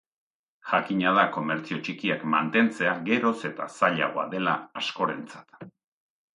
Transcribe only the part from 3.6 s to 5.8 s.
zailagoa dela askorentzat.